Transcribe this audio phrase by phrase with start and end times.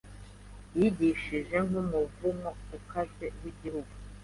[0.77, 3.91] yigishije nkumuvumo ukaze wigihugu